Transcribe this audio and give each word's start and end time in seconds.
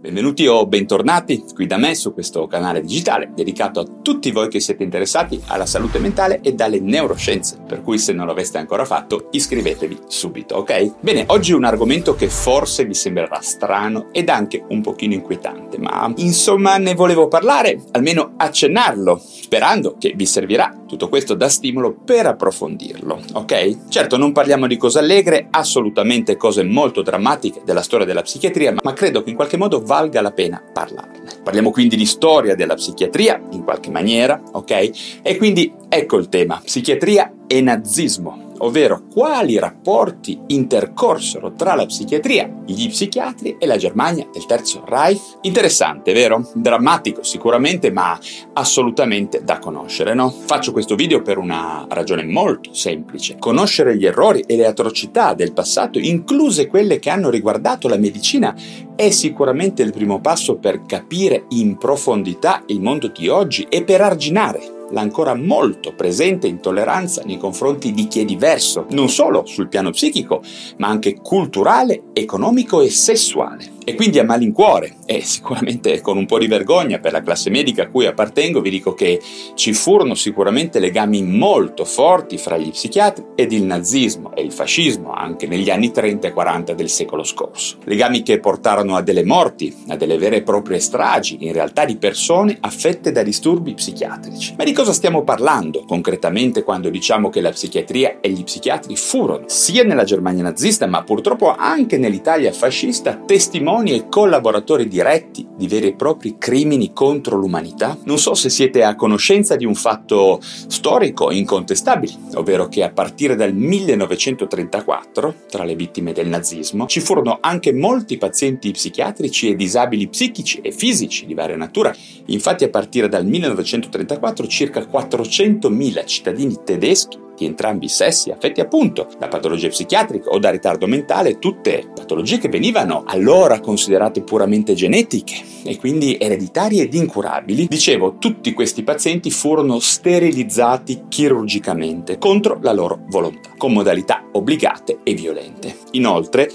Benvenuti 0.00 0.46
o 0.46 0.64
bentornati 0.64 1.42
qui 1.52 1.66
da 1.66 1.76
me 1.76 1.96
su 1.96 2.14
questo 2.14 2.46
canale 2.46 2.80
digitale 2.82 3.32
dedicato 3.34 3.80
a 3.80 3.86
tutti 4.00 4.30
voi 4.30 4.46
che 4.46 4.60
siete 4.60 4.84
interessati 4.84 5.42
alla 5.48 5.66
salute 5.66 5.98
mentale 5.98 6.38
e 6.40 6.52
dalle 6.52 6.78
neuroscienze, 6.78 7.58
per 7.66 7.82
cui 7.82 7.98
se 7.98 8.12
non 8.12 8.28
l'aveste 8.28 8.58
ancora 8.58 8.84
fatto 8.84 9.26
iscrivetevi 9.32 10.02
subito, 10.06 10.54
ok? 10.54 11.00
Bene, 11.00 11.24
oggi 11.26 11.52
un 11.52 11.64
argomento 11.64 12.14
che 12.14 12.28
forse 12.28 12.84
vi 12.84 12.94
sembrerà 12.94 13.40
strano 13.40 14.10
ed 14.12 14.28
anche 14.28 14.64
un 14.68 14.82
pochino 14.82 15.14
inquietante, 15.14 15.78
ma 15.78 16.12
insomma 16.18 16.78
ne 16.78 16.94
volevo 16.94 17.26
parlare, 17.26 17.82
almeno 17.90 18.34
accennarlo, 18.36 19.20
sperando 19.48 19.96
che 19.98 20.12
vi 20.14 20.26
servirà 20.26 20.76
tutto 20.86 21.08
questo 21.08 21.32
da 21.32 21.48
stimolo 21.48 21.94
per 22.04 22.26
approfondirlo, 22.26 23.18
ok? 23.32 23.88
Certo 23.88 24.18
non 24.18 24.32
parliamo 24.32 24.66
di 24.66 24.76
cose 24.76 24.98
allegre, 24.98 25.46
assolutamente 25.48 26.36
cose 26.36 26.62
molto 26.64 27.00
drammatiche 27.00 27.62
della 27.64 27.80
storia 27.80 28.04
della 28.04 28.20
psichiatria, 28.20 28.74
ma 28.82 28.92
credo 28.92 29.22
che 29.22 29.30
in 29.30 29.36
qualche 29.36 29.56
modo 29.56 29.80
valga 29.80 30.20
la 30.20 30.32
pena 30.32 30.62
parlarne. 30.70 31.30
Parliamo 31.42 31.70
quindi 31.70 31.96
di 31.96 32.04
storia 32.04 32.54
della 32.54 32.74
psichiatria, 32.74 33.40
in 33.52 33.64
qualche 33.64 33.90
maniera, 33.90 34.38
ok? 34.52 35.20
E 35.22 35.38
quindi 35.38 35.72
ecco 35.88 36.18
il 36.18 36.28
tema, 36.28 36.60
psichiatria 36.62 37.32
e 37.46 37.62
nazismo 37.62 38.47
ovvero 38.58 39.04
quali 39.12 39.58
rapporti 39.58 40.38
intercorsero 40.48 41.52
tra 41.54 41.74
la 41.74 41.86
psichiatria, 41.86 42.62
gli 42.64 42.88
psichiatri 42.88 43.56
e 43.58 43.66
la 43.66 43.76
Germania 43.76 44.26
del 44.32 44.46
Terzo 44.46 44.84
Reich. 44.86 45.38
Interessante, 45.42 46.12
vero? 46.12 46.48
Drammatico 46.54 47.22
sicuramente, 47.22 47.90
ma 47.90 48.18
assolutamente 48.54 49.42
da 49.44 49.58
conoscere, 49.58 50.14
no? 50.14 50.30
Faccio 50.30 50.72
questo 50.72 50.94
video 50.94 51.22
per 51.22 51.38
una 51.38 51.86
ragione 51.88 52.24
molto 52.24 52.72
semplice. 52.74 53.36
Conoscere 53.38 53.96
gli 53.96 54.06
errori 54.06 54.40
e 54.46 54.56
le 54.56 54.66
atrocità 54.66 55.34
del 55.34 55.52
passato, 55.52 55.98
incluse 55.98 56.66
quelle 56.66 56.98
che 56.98 57.10
hanno 57.10 57.30
riguardato 57.30 57.88
la 57.88 57.96
medicina, 57.96 58.54
è 58.94 59.10
sicuramente 59.10 59.82
il 59.82 59.92
primo 59.92 60.20
passo 60.20 60.56
per 60.56 60.82
capire 60.82 61.44
in 61.50 61.76
profondità 61.76 62.62
il 62.66 62.80
mondo 62.80 63.08
di 63.08 63.28
oggi 63.28 63.66
e 63.68 63.84
per 63.84 64.00
arginare 64.00 64.76
l'ancora 64.90 65.34
molto 65.34 65.94
presente 65.94 66.46
intolleranza 66.46 67.22
nei 67.24 67.38
confronti 67.38 67.92
di 67.92 68.06
chi 68.08 68.20
è 68.20 68.24
diverso, 68.24 68.86
non 68.90 69.08
solo 69.08 69.44
sul 69.46 69.68
piano 69.68 69.90
psichico, 69.90 70.42
ma 70.78 70.88
anche 70.88 71.16
culturale, 71.20 72.04
economico 72.12 72.80
e 72.80 72.90
sessuale. 72.90 73.76
E 73.88 73.94
quindi 73.94 74.18
a 74.18 74.22
malincuore, 74.22 74.96
e 75.06 75.22
sicuramente 75.22 76.02
con 76.02 76.18
un 76.18 76.26
po' 76.26 76.38
di 76.38 76.46
vergogna 76.46 76.98
per 76.98 77.10
la 77.10 77.22
classe 77.22 77.48
medica 77.48 77.84
a 77.84 77.88
cui 77.88 78.04
appartengo, 78.04 78.60
vi 78.60 78.68
dico 78.68 78.92
che 78.92 79.18
ci 79.54 79.72
furono 79.72 80.14
sicuramente 80.14 80.78
legami 80.78 81.22
molto 81.22 81.86
forti 81.86 82.36
fra 82.36 82.58
gli 82.58 82.68
psichiatri 82.68 83.24
ed 83.34 83.50
il 83.50 83.62
nazismo 83.62 84.34
e 84.34 84.42
il 84.42 84.52
fascismo 84.52 85.14
anche 85.14 85.46
negli 85.46 85.70
anni 85.70 85.90
30 85.90 86.28
e 86.28 86.32
40 86.32 86.74
del 86.74 86.90
secolo 86.90 87.24
scorso. 87.24 87.78
Legami 87.84 88.22
che 88.22 88.40
portarono 88.40 88.94
a 88.94 89.00
delle 89.00 89.24
morti, 89.24 89.74
a 89.86 89.96
delle 89.96 90.18
vere 90.18 90.36
e 90.36 90.42
proprie 90.42 90.80
stragi, 90.80 91.38
in 91.46 91.54
realtà 91.54 91.86
di 91.86 91.96
persone 91.96 92.58
affette 92.60 93.10
da 93.10 93.22
disturbi 93.22 93.72
psichiatrici. 93.72 94.56
Ma 94.58 94.64
di 94.64 94.72
cosa 94.74 94.92
stiamo 94.92 95.24
parlando 95.24 95.86
concretamente 95.86 96.62
quando 96.62 96.90
diciamo 96.90 97.30
che 97.30 97.40
la 97.40 97.52
psichiatria 97.52 98.20
e 98.20 98.28
gli 98.28 98.44
psichiatri 98.44 98.96
furono, 98.96 99.44
sia 99.46 99.82
nella 99.82 100.04
Germania 100.04 100.42
nazista, 100.42 100.86
ma 100.86 101.02
purtroppo 101.04 101.54
anche 101.56 101.96
nell'Italia 101.96 102.52
fascista, 102.52 103.16
testimoni 103.16 103.76
e 103.86 104.08
collaboratori 104.08 104.88
diretti 104.88 105.46
di 105.56 105.68
veri 105.68 105.88
e 105.88 105.94
propri 105.94 106.36
crimini 106.36 106.92
contro 106.92 107.36
l'umanità? 107.36 107.96
Non 108.04 108.18
so 108.18 108.34
se 108.34 108.50
siete 108.50 108.82
a 108.82 108.96
conoscenza 108.96 109.54
di 109.54 109.64
un 109.64 109.74
fatto 109.74 110.40
storico 110.40 111.30
incontestabile, 111.30 112.12
ovvero 112.34 112.66
che 112.68 112.82
a 112.82 112.90
partire 112.90 113.36
dal 113.36 113.54
1934, 113.54 115.34
tra 115.48 115.62
le 115.62 115.76
vittime 115.76 116.12
del 116.12 116.26
nazismo, 116.26 116.86
ci 116.86 117.00
furono 117.00 117.38
anche 117.40 117.72
molti 117.72 118.18
pazienti 118.18 118.72
psichiatrici 118.72 119.50
e 119.50 119.56
disabili 119.56 120.08
psichici 120.08 120.60
e 120.60 120.72
fisici 120.72 121.24
di 121.24 121.34
varia 121.34 121.56
natura. 121.56 121.94
Infatti 122.26 122.64
a 122.64 122.70
partire 122.70 123.08
dal 123.08 123.24
1934 123.24 124.46
circa 124.48 124.80
400.000 124.80 126.04
cittadini 126.04 126.56
tedeschi 126.64 127.26
di 127.38 127.44
entrambi 127.46 127.86
i 127.86 127.88
sessi 127.88 128.30
affetti 128.30 128.60
appunto 128.60 129.08
da 129.18 129.28
patologie 129.28 129.68
psichiatriche 129.68 130.28
o 130.28 130.38
da 130.38 130.50
ritardo 130.50 130.86
mentale, 130.86 131.38
tutte 131.38 131.90
patologie 131.94 132.38
che 132.38 132.48
venivano 132.48 133.04
allora 133.06 133.60
considerate 133.60 134.22
puramente 134.22 134.74
genetiche 134.74 135.36
e 135.64 135.78
quindi 135.78 136.16
ereditarie 136.18 136.82
ed 136.82 136.94
incurabili. 136.94 137.66
Dicevo, 137.66 138.16
tutti 138.18 138.52
questi 138.52 138.82
pazienti 138.82 139.30
furono 139.30 139.78
sterilizzati 139.78 141.04
chirurgicamente 141.08 142.18
contro 142.18 142.58
la 142.60 142.72
loro 142.72 143.00
volontà, 143.08 143.50
con 143.56 143.72
modalità 143.72 144.24
obbligate 144.32 145.00
e 145.02 145.14
violente. 145.14 145.76
Inoltre, 145.92 146.50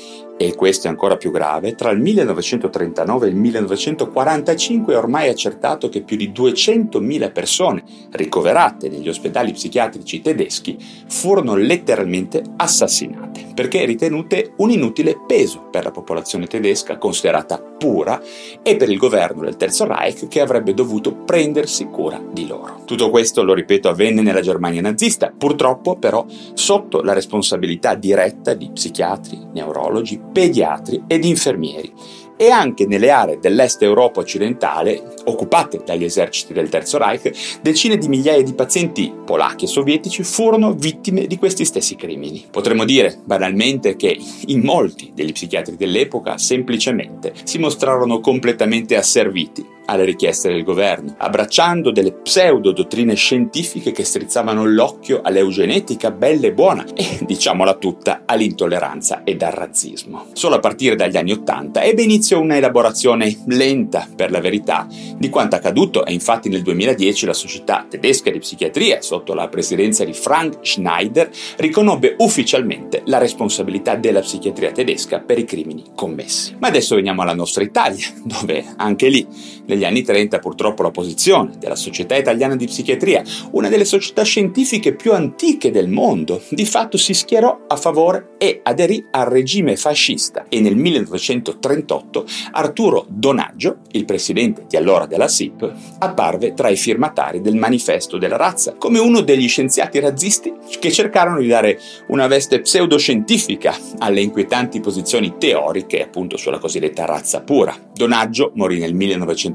e 0.46 0.56
questo 0.56 0.88
è 0.88 0.90
ancora 0.90 1.16
più 1.16 1.32
grave, 1.32 1.74
tra 1.76 1.90
il 1.92 2.00
1939 2.00 3.28
e 3.28 3.30
il 3.30 3.36
1945 3.36 4.94
è 4.94 4.98
ormai 4.98 5.30
accertato 5.30 5.88
che 5.88 6.02
più 6.02 6.18
di 6.18 6.32
200.000 6.32 7.32
persone 7.32 7.84
ricoverate 8.12 8.90
negli 8.90 9.08
ospedali 9.08 9.54
psichiatrici 9.54 10.22
tedeschi 10.22 10.78
furono 11.08 11.56
letteralmente 11.56 12.44
assassinate, 12.58 13.52
perché 13.56 13.86
ritenute 13.86 14.54
un 14.58 14.72
inutile 14.72 15.18
peso 15.26 15.68
per 15.72 15.86
la 15.86 15.92
popolazione 15.92 16.48
tedesca 16.48 16.98
considerata 16.98 17.60
pura 17.60 18.22
e 18.62 18.76
per 18.76 18.90
il 18.90 18.98
governo 18.98 19.44
del 19.44 19.58
Terzo 19.58 19.86
Reich 19.86 20.28
che 20.28 20.42
avrebbe 20.42 20.74
dovuto 20.74 21.14
prendersi 21.14 21.86
cura 21.86 22.22
di 22.32 22.48
loro. 22.48 22.82
Tutto 22.86 23.10
questo, 23.10 23.44
lo 23.44 23.54
ripeto, 23.54 23.88
avvenne 23.88 24.22
nella 24.22 24.42
Germania 24.42 24.82
nazista, 24.82 25.34
purtroppo 25.36 25.96
però 25.96 26.26
sotto 26.54 27.02
la 27.02 27.14
responsabilità 27.14 27.96
diretta 27.96 28.54
di 28.54 28.70
psichiatri, 28.72 29.40
neurologi, 29.54 30.20
pediatri 30.34 31.04
ed 31.08 31.24
infermieri 31.24 31.94
e 32.36 32.50
anche 32.50 32.86
nelle 32.86 33.10
aree 33.12 33.40
dell'est 33.40 33.82
Europa 33.84 34.20
occidentale, 34.20 35.02
occupate 35.26 35.82
dagli 35.86 36.04
eserciti 36.04 36.52
del 36.52 36.68
Terzo 36.68 36.98
Reich, 36.98 37.32
decine 37.62 37.98
di 37.98 38.08
migliaia 38.08 38.44
di 38.44 38.54
pazienti 38.54 39.14
polacchi 39.24 39.66
e 39.66 39.68
sovietici 39.70 40.24
furono 40.24 40.74
vittime 40.74 41.28
di 41.28 41.38
questi 41.38 41.64
stessi 41.64 41.96
crimini. 41.96 42.46
Potremmo 42.50 42.86
dire 42.86 43.20
banalmente 43.24 43.96
che 43.96 44.18
in 44.48 44.62
molti 44.62 45.12
degli 45.14 45.32
psichiatri 45.32 45.76
dell'epoca 45.76 46.38
semplicemente 46.38 47.34
si 47.44 47.60
mostrarono 47.60 48.20
completamente 48.20 48.98
asserviti 48.98 49.66
alle 49.86 50.06
richieste 50.06 50.50
del 50.50 50.64
governo, 50.64 51.16
abbracciando 51.18 51.92
delle 51.92 52.14
pseudo 52.14 52.72
dottrine 52.72 53.16
scientifiche 53.16 53.92
che 53.92 54.04
strizzavano 54.04 54.66
l'occhio 54.66 55.22
all'eugenetica 55.22 56.12
bella 56.12 56.48
e 56.48 56.54
buona 56.54 56.86
e, 56.94 57.20
diciamola 57.22 57.76
tutta, 57.76 58.24
all'intolleranza 58.26 59.24
ed 59.24 59.42
al 59.42 59.52
razzismo. 59.52 60.28
Solo 60.34 60.56
a 60.56 60.60
partire 60.60 60.96
dagli 60.96 61.18
anni 61.18 61.32
Ottanta 61.32 61.84
ebbe 61.84 62.04
inizio 62.04 62.40
una 62.40 62.58
elaborazione 62.58 63.36
lenta, 63.48 64.08
per 64.16 64.32
la 64.32 64.40
verità, 64.40 64.88
di 65.18 65.30
quanto 65.30 65.56
accaduto 65.56 66.06
e 66.06 66.14
infatti 66.14 66.50
nel 66.50 66.62
2010 66.62 67.26
la 67.26 67.34
Società 67.34 67.86
tedesca 67.90 68.32
di 68.32 68.40
psichiatria, 68.40 69.02
sotto 69.02 69.34
la 69.34 69.48
presidenza 69.48 70.04
di 70.04 70.14
Frank 70.14 70.60
Schneider, 70.62 71.30
riconobbe 71.58 72.16
ufficialmente 72.20 73.02
la 73.06 73.18
responsabilità 73.18 73.96
della 73.96 74.22
psichiatria 74.22 74.72
tedesca 74.72 75.20
per 75.20 75.38
i 75.38 75.46
crimini 75.46 75.84
commessi. 75.96 76.56
Ma 76.60 76.68
adesso 76.68 76.96
veniamo 76.96 77.22
alla 77.22 77.34
nostra 77.34 77.64
Italia, 77.64 78.08
dove 78.24 78.66
anche 78.78 79.08
lì 79.10 79.28
negli 79.74 79.84
anni 79.84 80.04
30 80.04 80.40
purtroppo 80.40 80.84
la 80.84 80.92
posizione 80.92 81.54
della 81.58 81.76
Società 81.76 82.16
Italiana 82.16 82.56
di 82.56 82.66
Psichiatria, 82.66 83.24
una 83.52 83.70
delle 83.70 83.86
società 83.86 84.24
scientifiche 84.24 84.94
più 84.94 85.14
antiche 85.14 85.72
del 85.72 85.90
mondo, 85.90 86.42
di 86.50 86.66
fatto 86.66 86.98
si 86.98 87.14
schierò 87.14 87.66
a 87.68 87.76
favore 87.76 88.36
e 88.38 88.60
aderì 88.64 89.06
al 89.12 89.26
regime 89.26 89.76
fascista 89.76 90.46
e 90.48 90.60
nel 90.60 90.76
1938 90.76 92.26
Arturo 92.52 93.06
Donaggio, 93.10 93.80
il 93.92 94.06
presidente 94.06 94.66
di 94.68 94.78
allora 94.78 95.06
della 95.08 95.28
SIP, 95.28 95.72
apparve 96.00 96.54
tra 96.54 96.70
i 96.70 96.76
firmatari 96.76 97.42
del 97.42 97.56
Manifesto 97.56 98.18
della 98.18 98.38
razza, 98.38 98.76
come 98.78 99.00
uno 99.00 99.22
degli 99.22 99.48
scienziati 99.48 100.00
razzisti 100.00 100.54
che 100.80 100.92
cercarono 100.92 101.40
di 101.40 101.48
dare 101.48 101.80
una 102.08 102.28
veste 102.28 102.62
pseudoscientifica 102.62 103.76
alle 104.00 104.22
inquietanti 104.22 104.80
posizioni 104.80 105.36
teoriche 105.38 106.04
appunto 106.04 106.38
sulla 106.38 106.60
cosiddetta 106.60 107.06
razza 107.06 107.42
pura. 107.42 107.76
Donaggio 107.94 108.52
morì 108.56 108.80
nel 108.80 108.94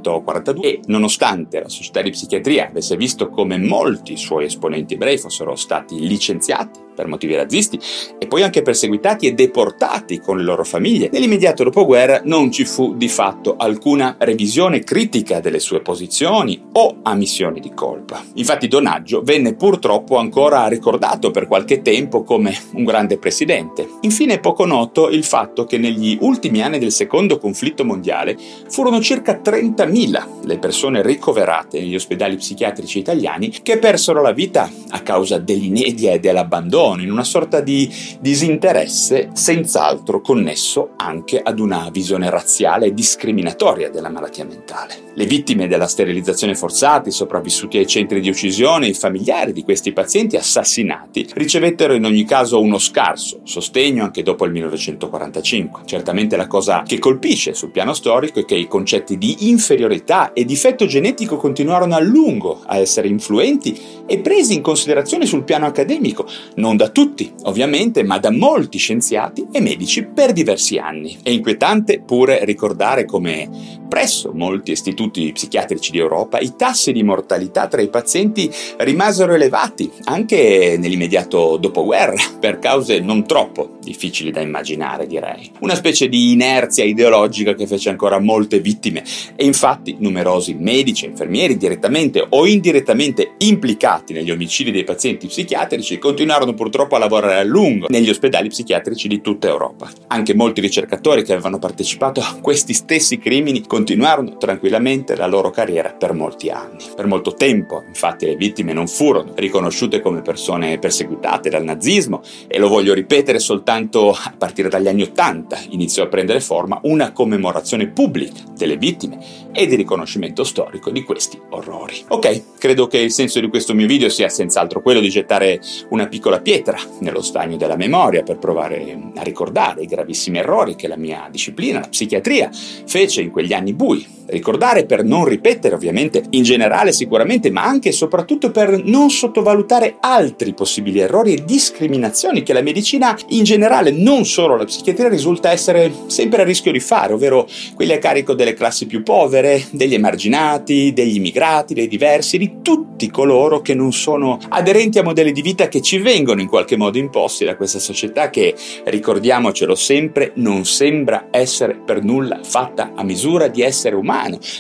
1942 0.08 0.69
e, 0.69 0.81
nonostante 0.87 1.60
la 1.60 1.69
società 1.69 2.02
di 2.02 2.10
psichiatria 2.10 2.69
avesse 2.69 2.96
visto 2.96 3.28
come 3.28 3.58
molti 3.58 4.16
suoi 4.16 4.46
esponenti 4.46 4.94
ebrei 4.94 5.19
fossero 5.19 5.55
stati 5.55 6.06
licenziati 6.06 6.88
per 6.98 7.06
motivi 7.06 7.36
razzisti 7.36 7.78
e 8.18 8.26
poi 8.26 8.42
anche 8.42 8.62
perseguitati 8.62 9.28
e 9.28 9.32
deportati 9.32 10.18
con 10.18 10.36
le 10.36 10.42
loro 10.42 10.64
famiglie, 10.64 11.08
nell'immediato 11.12 11.62
dopoguerra 11.62 12.22
non 12.24 12.50
ci 12.50 12.64
fu 12.64 12.96
di 12.96 13.08
fatto 13.08 13.54
alcuna 13.56 14.16
revisione 14.18 14.80
critica 14.80 15.38
delle 15.38 15.60
sue 15.60 15.80
posizioni 15.80 16.60
o 16.72 16.96
ammissioni 17.04 17.60
di 17.60 17.70
colpa. 17.72 18.20
Infatti 18.34 18.66
Donaggio 18.66 19.22
venne 19.22 19.54
purtroppo 19.54 20.16
ancora 20.16 20.66
ricordato 20.66 21.30
per 21.30 21.46
qualche 21.46 21.82
tempo 21.82 22.24
come 22.24 22.52
un 22.72 22.82
grande 22.82 23.16
presidente. 23.16 23.88
Infine 24.00 24.34
è 24.34 24.40
poco 24.40 24.66
noto 24.66 25.08
il 25.08 25.22
fatto 25.22 25.66
che 25.66 25.78
negli 25.78 26.18
ultimi 26.20 26.62
anni 26.62 26.80
del 26.80 26.90
secondo 26.90 27.38
conflitto 27.38 27.84
mondiale 27.84 28.36
furono 28.68 29.00
circa 29.00 29.40
30.000 29.40 30.46
le 30.46 30.58
persone 30.58 31.00
ricoverate 31.02 31.78
negli 31.78 31.94
ospedali 31.94 32.34
psichiatrici 32.34 32.98
italiani 32.98 33.50
che 33.62 33.78
persero 33.78 34.20
la 34.20 34.32
vita 34.32 34.68
a 34.88 35.00
causa 35.00 35.38
dell'inedia 35.38 36.12
e 36.12 36.18
dell'abbandono 36.18 36.86
abbandono, 36.88 37.02
in 37.02 37.11
una 37.11 37.25
sorta 37.25 37.61
di 37.61 37.93
disinteresse 38.20 39.31
senz'altro 39.32 40.20
connesso 40.20 40.90
anche 40.96 41.40
ad 41.43 41.58
una 41.58 41.88
visione 41.90 42.31
razziale 42.31 42.87
e 42.87 42.94
discriminatoria 42.94 43.90
della 43.90 44.08
malattia 44.08 44.44
mentale. 44.44 45.06
Le 45.14 45.26
vittime 45.26 45.67
della 45.67 45.87
sterilizzazione 45.87 46.55
forzata, 46.55 47.08
i 47.08 47.12
sopravvissuti 47.12 47.79
ai 47.79 47.87
centri 47.87 48.20
di 48.20 48.29
uccisione 48.29 48.87
i 48.87 48.94
familiari 48.94 49.52
di 49.52 49.64
questi 49.64 49.93
pazienti 49.93 50.37
assassinati 50.37 51.29
ricevettero 51.35 51.94
in 51.94 52.05
ogni 52.05 52.25
caso 52.25 52.61
uno 52.61 52.79
scarso 52.79 53.41
sostegno 53.44 54.05
anche 54.05 54.23
dopo 54.23 54.44
il 54.44 54.52
1945. 54.52 55.82
Certamente 55.84 56.37
la 56.37 56.46
cosa 56.46 56.82
che 56.87 56.99
colpisce 56.99 57.55
sul 57.55 57.70
piano 57.70 57.93
storico 57.93 58.41
è 58.41 58.44
che 58.44 58.55
i 58.55 58.69
concetti 58.69 59.19
di 59.19 59.49
inferiorità 59.49 60.32
e 60.32 60.44
difetto 60.44 60.87
genetico 60.87 61.37
continuarono 61.37 61.94
a 61.94 62.00
lungo 62.00 62.62
a 62.64 62.76
essere 62.79 63.08
influenti 63.08 63.79
e 64.06 64.19
presi 64.20 64.55
in 64.55 64.62
considerazione 64.62 65.26
sul 65.26 65.44
piano 65.44 65.67
accademico, 65.67 66.26
non 66.56 66.76
da 66.78 66.90
tutti, 66.90 67.32
ovviamente, 67.42 68.04
ma 68.04 68.19
da 68.19 68.30
molti 68.30 68.78
scienziati 68.78 69.48
e 69.50 69.60
medici 69.60 70.04
per 70.04 70.32
diversi 70.32 70.78
anni. 70.78 71.19
È 71.20 71.28
inquietante 71.28 72.00
pure 72.00 72.44
ricordare 72.44 73.04
come 73.04 73.76
presso 73.88 74.32
molti 74.34 74.72
istituti 74.72 75.32
psichiatrici 75.32 75.90
di 75.90 75.98
Europa 75.98 76.38
i 76.38 76.52
tassi 76.56 76.92
di 76.92 77.02
mortalità 77.02 77.69
tra 77.69 77.80
i 77.80 77.88
pazienti 77.88 78.50
rimasero 78.76 79.32
elevati 79.32 79.90
anche 80.04 80.76
nell'immediato 80.78 81.56
dopoguerra 81.56 82.22
per 82.38 82.58
cause 82.58 83.00
non 83.00 83.26
troppo 83.26 83.78
difficili 83.82 84.31
da 84.31 84.40
immaginare, 84.40 85.06
direi. 85.06 85.50
Una 85.60 85.74
specie 85.74 86.08
di 86.08 86.32
inerzia 86.32 86.84
ideologica 86.84 87.54
che 87.54 87.66
fece 87.66 87.88
ancora 87.88 88.20
molte 88.20 88.60
vittime 88.60 89.02
e 89.34 89.46
infatti 89.46 89.96
numerosi 89.98 90.54
medici 90.54 91.06
e 91.06 91.08
infermieri 91.08 91.56
direttamente 91.56 92.24
o 92.28 92.46
indirettamente 92.46 93.32
implicati 93.38 94.12
negli 94.12 94.31
omicidi 94.31 94.70
dei 94.70 94.84
pazienti 94.84 95.26
psichiatrici 95.26 95.98
continuarono 95.98 96.52
purtroppo 96.52 96.68
a 96.70 96.99
lavorare 96.99 97.38
a 97.38 97.44
lungo 97.44 97.87
negli 97.88 98.09
ospedali 98.09 98.49
psichiatrici 98.49 99.09
di 99.09 99.20
tutta 99.20 99.49
Europa. 99.49 99.91
Anche 100.09 100.35
molti 100.35 100.61
ricercatori 100.61 101.23
che 101.23 101.32
avevano 101.32 101.59
partecipato 101.59 102.20
a 102.20 102.38
questi 102.41 102.73
stessi 102.73 103.19
crimini 103.19 103.67
continuarono 103.67 104.37
tranquillamente 104.37 105.17
la 105.17 105.26
loro 105.26 105.50
carriera 105.50 105.93
per 105.93 106.12
molti 106.12 106.50
anni. 106.50 106.85
Per 106.94 107.06
molto 107.06 107.35
tempo, 107.35 107.82
infatti, 107.87 108.26
le 108.26 108.37
vittime 108.37 108.73
non 108.73 108.87
furono 108.87 109.32
riconosciute 109.35 110.00
come 110.00 110.23
persone 110.23 110.79
perseguitate 110.79 111.49
dal 111.49 111.65
nazismo 111.65 112.23
e 112.47 112.59
lo 112.59 112.69
voglio 112.69 112.94
ripetere 112.94 113.38
soltanto 113.38 114.11
a 114.11 114.35
partire 114.37 114.69
dagli 114.69 114.88
anni 114.88 115.03
Ottanta 115.03 115.59
iniziò 115.70 116.05
a 116.05 116.09
prendere 116.09 116.41
forma 116.41 116.79
una 116.82 117.12
commemorazione 117.12 117.88
pubblica 117.88 118.43
delle 118.56 118.76
vittime 118.76 119.19
e 119.53 119.67
di 119.67 119.76
riconoscimento 119.76 120.44
storico 120.44 120.91
di 120.91 121.03
questi 121.03 121.41
orrori. 121.50 122.05
Ok, 122.09 122.59
credo 122.59 122.87
che 122.87 122.99
il 122.99 123.11
senso 123.11 123.41
di 123.41 123.49
questo 123.49 123.75
mio 123.75 123.87
video 123.87 124.09
sia 124.09 124.29
senz'altro 124.29 124.82
quello 124.82 125.00
di 125.00 125.09
gettare 125.09 125.61
una 125.91 126.06
piccola 126.06 126.41
pietra 126.41 126.57
nello 127.00 127.22
stagno 127.22 127.56
della 127.56 127.76
memoria 127.76 128.22
per 128.22 128.38
provare 128.38 129.10
a 129.14 129.22
ricordare 129.22 129.82
i 129.82 129.87
gravissimi 129.87 130.38
errori 130.38 130.76
che 130.76 130.88
la 130.88 130.96
mia 130.96 131.28
disciplina, 131.31 131.81
la 131.81 131.88
psichiatria, 131.88 132.50
fece 132.52 133.22
in 133.22 133.31
quegli 133.31 133.52
anni 133.52 133.72
bui. 133.72 134.18
Ricordare 134.30 134.84
per 134.84 135.04
non 135.04 135.25
ripetere 135.25 135.75
ovviamente 135.75 136.22
in 136.30 136.42
generale 136.42 136.92
sicuramente, 136.92 137.50
ma 137.50 137.64
anche 137.64 137.88
e 137.88 137.92
soprattutto 137.92 138.50
per 138.50 138.82
non 138.84 139.08
sottovalutare 139.08 139.96
altri 140.00 140.52
possibili 140.52 140.98
errori 140.98 141.32
e 141.32 141.44
discriminazioni 141.44 142.42
che 142.42 142.52
la 142.52 142.60
medicina 142.60 143.16
in 143.28 143.44
generale, 143.44 143.90
non 143.90 144.26
solo 144.26 144.54
la 144.54 144.64
psichiatria, 144.64 145.08
risulta 145.08 145.50
essere 145.50 145.90
sempre 146.08 146.42
a 146.42 146.44
rischio 146.44 146.72
di 146.72 146.80
fare, 146.80 147.14
ovvero 147.14 147.46
quelli 147.75 147.94
a 147.94 147.98
carico 147.98 148.34
delle 148.34 148.52
classi 148.52 148.86
più 148.86 149.02
povere, 149.02 149.64
degli 149.70 149.94
emarginati, 149.94 150.92
degli 150.92 151.16
immigrati, 151.16 151.72
dei 151.72 151.88
diversi, 151.88 152.36
di 152.36 152.56
tutti 152.60 153.10
coloro 153.10 153.62
che 153.62 153.74
non 153.74 153.92
sono 153.92 154.38
aderenti 154.50 154.98
a 154.98 155.02
modelli 155.02 155.32
di 155.32 155.40
vita 155.40 155.69
che 155.69 155.81
ci 155.81 155.98
vengono 155.98 156.42
in 156.42 156.48
qualche 156.48 156.76
modo 156.76 156.98
imposti 156.98 157.46
da 157.46 157.56
questa 157.56 157.78
società 157.78 158.28
che, 158.28 158.54
ricordiamocelo 158.84 159.74
sempre, 159.74 160.32
non 160.34 160.66
sembra 160.66 161.28
essere 161.31 161.81
per 161.82 162.02
nulla 162.04 162.40
fatta 162.42 162.92
a 162.94 163.02
misura 163.02 163.48
di 163.48 163.62
essere 163.62 163.94
umano, 163.94 164.18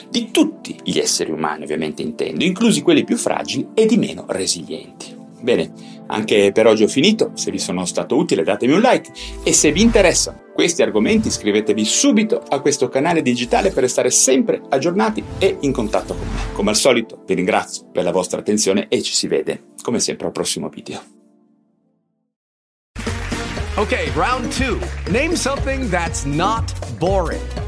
di 0.08 0.30
tutti 0.30 0.76
gli 0.82 0.98
esseri 0.98 1.30
umani 1.30 1.64
ovviamente 1.64 2.02
intendo, 2.02 2.44
inclusi 2.44 2.82
quelli 2.82 3.04
più 3.04 3.16
fragili 3.16 3.68
e 3.74 3.86
di 3.86 3.96
meno 3.96 4.24
resilienti. 4.28 5.16
Bene, 5.40 5.72
anche 6.08 6.50
per 6.52 6.66
oggi 6.66 6.82
ho 6.82 6.88
finito, 6.88 7.30
se 7.34 7.50
vi 7.50 7.58
sono 7.58 7.84
stato 7.84 8.16
utile 8.16 8.42
datemi 8.42 8.72
un 8.72 8.80
like 8.80 9.12
e 9.42 9.52
se 9.52 9.70
vi 9.70 9.82
interessano 9.82 10.46
questi 10.52 10.82
argomenti 10.82 11.28
iscrivetevi 11.28 11.84
subito 11.84 12.42
a 12.48 12.60
questo 12.60 12.88
canale 12.88 13.22
digitale 13.22 13.70
per 13.70 13.84
restare 13.84 14.10
sempre 14.10 14.60
aggiornati 14.68 15.22
e 15.38 15.58
in 15.60 15.72
contatto 15.72 16.14
con 16.14 16.26
me. 16.26 16.52
Come 16.52 16.70
al 16.70 16.76
solito 16.76 17.22
vi 17.24 17.34
ringrazio 17.34 17.88
per 17.92 18.02
la 18.02 18.10
vostra 18.10 18.40
attenzione 18.40 18.88
e 18.88 19.00
ci 19.02 19.14
si 19.14 19.28
vede 19.28 19.74
come 19.82 20.00
sempre 20.00 20.26
al 20.26 20.32
prossimo 20.32 20.68
video. 20.68 21.00
Ok, 23.76 24.10
round 24.16 24.52
2. 24.56 25.12
Name 25.12 25.36
something 25.36 25.88
that's 25.88 26.24
not 26.24 26.72
boring. 26.98 27.67